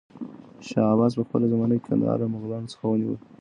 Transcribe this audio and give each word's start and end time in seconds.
شاه 0.67 0.87
عباس 0.93 1.13
په 1.17 1.23
خپله 1.27 1.45
زمانه 1.53 1.73
کې 1.77 1.85
کندهار 1.87 2.17
له 2.21 2.27
مغلانو 2.35 2.71
څخه 2.73 2.85
ونيو. 2.87 3.15